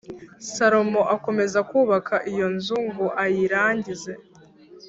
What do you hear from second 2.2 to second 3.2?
iyo nzu ngo